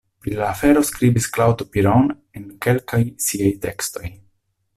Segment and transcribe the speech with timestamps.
[0.25, 2.09] Pri la afero skribis Claude Piron
[2.41, 4.13] en kelkaj siaj tekstoj.